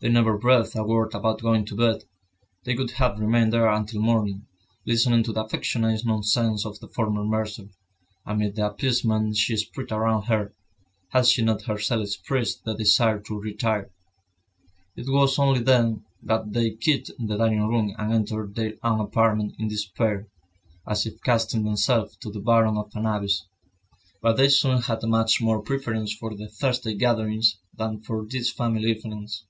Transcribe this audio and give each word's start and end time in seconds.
They 0.00 0.08
never 0.08 0.38
breathed 0.38 0.76
a 0.76 0.84
word 0.84 1.12
about 1.12 1.42
going 1.42 1.64
to 1.64 1.74
bed; 1.74 2.04
they 2.62 2.76
would 2.76 2.92
have 2.92 3.18
remained 3.18 3.52
there 3.52 3.68
until 3.68 4.00
morning, 4.00 4.46
listening 4.86 5.24
to 5.24 5.32
the 5.32 5.42
affectionate 5.44 6.06
nonsense 6.06 6.64
of 6.64 6.78
the 6.78 6.86
former 6.86 7.24
mercer, 7.24 7.70
amid 8.24 8.54
the 8.54 8.64
appeasement 8.66 9.36
she 9.36 9.56
spread 9.56 9.90
around 9.90 10.26
her, 10.26 10.52
had 11.08 11.26
she 11.26 11.42
not 11.42 11.62
herself 11.62 12.04
expressed 12.04 12.62
the 12.62 12.74
desire 12.76 13.18
to 13.18 13.40
retire. 13.40 13.90
It 14.94 15.06
was 15.08 15.36
only 15.36 15.58
then 15.64 16.04
that 16.22 16.52
they 16.52 16.70
quitted 16.80 17.16
the 17.18 17.36
dining 17.36 17.66
room 17.66 17.92
and 17.98 18.12
entered 18.12 18.54
their 18.54 18.74
own 18.84 19.00
apartment 19.00 19.56
in 19.58 19.66
despair, 19.66 20.28
as 20.86 21.06
if 21.06 21.20
casting 21.24 21.64
themselves 21.64 22.14
to 22.18 22.30
the 22.30 22.38
bottom 22.38 22.78
of 22.78 22.94
an 22.94 23.04
abyss. 23.04 23.46
But 24.22 24.36
they 24.36 24.48
soon 24.48 24.80
had 24.80 25.02
much 25.02 25.40
more 25.40 25.60
preference 25.60 26.12
for 26.14 26.36
the 26.36 26.46
Thursday 26.48 26.94
gatherings, 26.94 27.56
than 27.76 27.98
for 28.00 28.24
these 28.24 28.48
family 28.52 28.90
evenings. 28.92 29.42